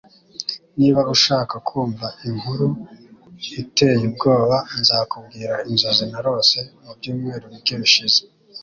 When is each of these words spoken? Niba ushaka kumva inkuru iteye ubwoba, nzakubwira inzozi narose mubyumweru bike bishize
Niba 0.79 1.01
ushaka 1.15 1.55
kumva 1.67 2.07
inkuru 2.27 2.67
iteye 3.61 4.03
ubwoba, 4.09 4.57
nzakubwira 4.79 5.55
inzozi 5.69 6.03
narose 6.11 6.59
mubyumweru 6.83 7.45
bike 7.53 7.75
bishize 7.81 8.21